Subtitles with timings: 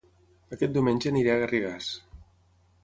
[0.57, 1.93] Aquest diumenge aniré a Garrigàs